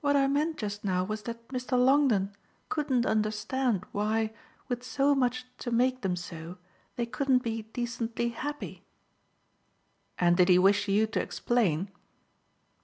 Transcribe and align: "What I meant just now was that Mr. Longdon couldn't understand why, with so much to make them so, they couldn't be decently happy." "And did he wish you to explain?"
"What 0.00 0.14
I 0.14 0.28
meant 0.28 0.58
just 0.58 0.84
now 0.84 1.02
was 1.02 1.22
that 1.22 1.48
Mr. 1.48 1.76
Longdon 1.76 2.32
couldn't 2.68 3.04
understand 3.04 3.84
why, 3.90 4.32
with 4.68 4.84
so 4.84 5.12
much 5.12 5.44
to 5.58 5.72
make 5.72 6.02
them 6.02 6.14
so, 6.14 6.58
they 6.94 7.04
couldn't 7.04 7.42
be 7.42 7.62
decently 7.62 8.28
happy." 8.28 8.84
"And 10.20 10.36
did 10.36 10.48
he 10.48 10.56
wish 10.60 10.86
you 10.86 11.08
to 11.08 11.20
explain?" 11.20 11.90